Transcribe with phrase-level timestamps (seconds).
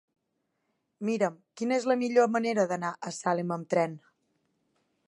[1.09, 3.97] Mira'm quina és la millor manera d'anar a Salem amb tren.